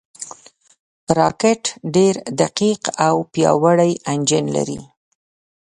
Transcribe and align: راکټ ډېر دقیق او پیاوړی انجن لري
راکټ 1.17 1.63
ډېر 1.95 2.13
دقیق 2.41 2.81
او 3.07 3.15
پیاوړی 3.33 3.91
انجن 4.11 4.45
لري 4.55 4.79